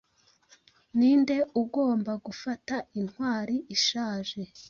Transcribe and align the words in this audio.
Ninde 0.97 1.37
ugomba 1.61 2.11
gufata 2.25 2.75
intwari 2.99 3.55
ishaje 3.75 4.39